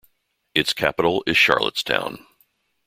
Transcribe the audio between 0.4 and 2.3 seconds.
Its capital is Charlottetown.